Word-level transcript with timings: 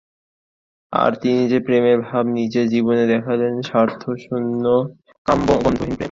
আর 0.93 1.11
তিনি 1.15 1.49
যে-প্রেমের 1.49 2.01
ভাব 2.01 2.25
নিজের 2.31 2.65
জীবনে 2.69 3.03
দেখালেন, 3.07 3.53
তা 3.55 3.67
স্বার্থশূন্য 3.67 4.65
কামগন্ধহীন 5.25 5.75
প্রেম। 5.77 5.97